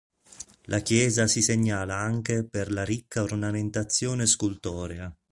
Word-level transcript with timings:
La 0.63 0.79
chiesa 0.79 1.27
si 1.27 1.43
segnala 1.43 1.95
anche 1.95 2.43
per 2.43 2.71
la 2.71 2.83
ricca 2.83 3.21
ornamentazione 3.21 4.25
scultorea. 4.25 5.15